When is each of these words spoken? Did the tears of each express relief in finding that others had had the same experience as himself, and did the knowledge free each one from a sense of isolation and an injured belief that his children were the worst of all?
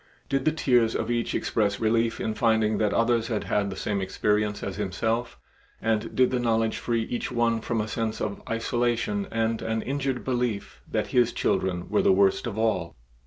Did 0.29 0.45
the 0.45 0.51
tears 0.51 0.95
of 0.95 1.11
each 1.11 1.35
express 1.35 1.79
relief 1.79 2.19
in 2.19 2.33
finding 2.33 2.79
that 2.79 2.91
others 2.91 3.27
had 3.27 3.43
had 3.43 3.69
the 3.69 3.75
same 3.75 4.01
experience 4.01 4.63
as 4.63 4.77
himself, 4.77 5.37
and 5.79 6.15
did 6.15 6.31
the 6.31 6.39
knowledge 6.39 6.77
free 6.77 7.03
each 7.03 7.31
one 7.31 7.61
from 7.61 7.79
a 7.79 7.87
sense 7.87 8.19
of 8.19 8.41
isolation 8.49 9.27
and 9.29 9.61
an 9.61 9.83
injured 9.83 10.23
belief 10.23 10.81
that 10.89 11.09
his 11.13 11.31
children 11.31 11.87
were 11.87 12.01
the 12.01 12.11
worst 12.11 12.47
of 12.47 12.57
all? 12.57 12.95